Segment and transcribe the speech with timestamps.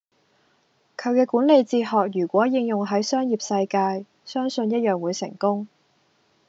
[0.97, 5.67] 佢嘅管理哲學如果應用係商業世界，相信一樣會成功。